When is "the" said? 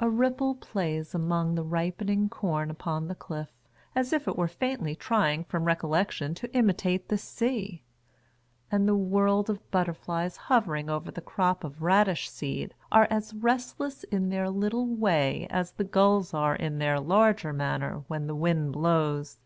1.54-1.62, 3.06-3.14, 7.06-7.16, 8.88-8.96, 11.12-11.20, 15.70-15.84, 18.26-18.34